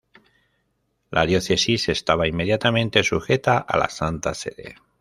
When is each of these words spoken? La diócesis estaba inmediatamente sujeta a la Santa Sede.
La 1.11 1.27
diócesis 1.27 1.87
estaba 1.87 2.27
inmediatamente 2.27 3.03
sujeta 3.03 3.59
a 3.59 3.77
la 3.77 3.87
Santa 3.87 4.33
Sede. 4.33 4.73